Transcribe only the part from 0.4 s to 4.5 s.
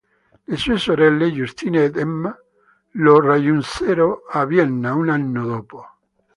Le sue sorelle Justine ed Emma lo raggiunsero a